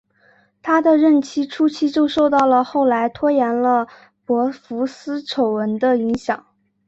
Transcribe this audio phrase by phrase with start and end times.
[0.63, 3.85] 他的任期初期就受到了后来拖延了
[4.25, 6.43] 博福斯丑闻的影响。